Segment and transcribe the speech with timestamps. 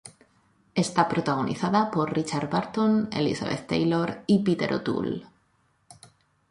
[0.73, 5.27] Está protagonizada por Richard Burton, Elizabeth Taylor y Peter O'Toole.